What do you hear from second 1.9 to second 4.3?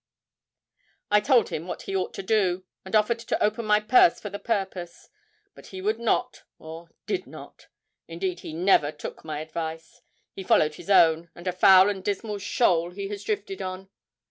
ought to do, and offered to open my purse